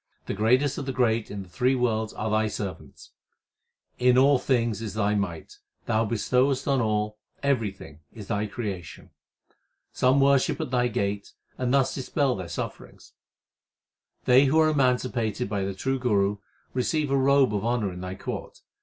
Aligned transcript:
The 0.25 0.33
greatest 0.33 0.79
of 0.79 0.87
the 0.87 0.91
great 0.93 1.29
in 1.29 1.43
the 1.43 1.47
three 1.49 1.75
worlds 1.75 2.11
are 2.13 2.31
Thy 2.31 2.47
servants. 2.47 3.11
In 3.99 4.17
all 4.17 4.39
things 4.39 4.81
is 4.81 4.95
Thy 4.95 5.13
might; 5.13 5.59
Thou 5.85 6.05
bestowest 6.05 6.67
on 6.67 6.81
all; 6.81 7.19
everything 7.43 7.99
is 8.11 8.27
Thy 8.27 8.47
creation. 8.47 9.11
Some 9.93 10.19
worship 10.19 10.59
at 10.59 10.71
Thy 10.71 10.87
gate, 10.87 11.33
and 11.55 11.71
thus 11.71 11.93
dispel 11.93 12.33
their 12.35 12.49
sufferings. 12.49 13.13
They 14.25 14.45
who 14.45 14.59
are 14.59 14.69
emancipated 14.69 15.47
by 15.47 15.63
the 15.65 15.75
true 15.75 15.99
Guru, 15.99 16.37
receive 16.73 17.11
a 17.11 17.15
robe 17.15 17.53
of 17.53 17.63
honour 17.63 17.93
in 17.93 18.01
Thy 18.01 18.15
court. 18.15 18.61